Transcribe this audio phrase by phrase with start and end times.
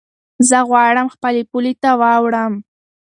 [0.49, 2.53] زه غواړم هغې پولې ته واوړم.